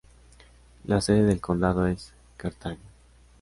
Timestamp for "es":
1.85-2.11